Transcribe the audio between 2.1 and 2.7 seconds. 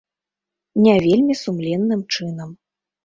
чынам.